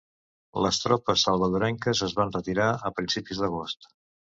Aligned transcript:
Les 0.65 0.79
tropes 0.85 1.25
salvadorenques 1.27 2.03
es 2.09 2.17
van 2.21 2.35
retirar 2.39 2.73
a 2.91 2.95
principis 3.03 3.45
d'agost. 3.45 3.91